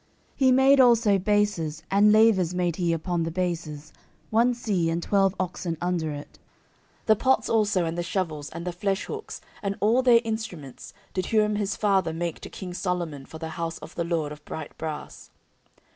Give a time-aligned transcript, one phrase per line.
[0.01, 3.95] 14:004:014 He made also bases, and lavers made he upon the bases; 14:004:015
[4.31, 6.39] One sea, and twelve oxen under it.
[7.05, 11.25] 14:004:016 The pots also, and the shovels, and the fleshhooks, and all their instruments, did
[11.25, 14.75] Huram his father make to king Solomon for the house of the LORD of bright
[14.79, 15.29] brass.